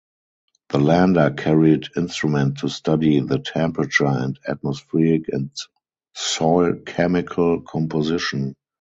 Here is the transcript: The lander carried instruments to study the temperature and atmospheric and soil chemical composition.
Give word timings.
The 0.69 0.79
lander 0.79 1.29
carried 1.29 1.85
instruments 1.95 2.61
to 2.61 2.69
study 2.69 3.19
the 3.19 3.37
temperature 3.37 4.07
and 4.07 4.39
atmospheric 4.47 5.25
and 5.31 5.51
soil 6.15 6.73
chemical 6.87 7.61
composition. 7.61 8.55